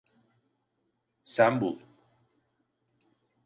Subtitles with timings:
[1.23, 1.79] Sen bul.